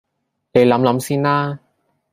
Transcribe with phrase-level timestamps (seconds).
[0.53, 1.59] 你諗諗先啦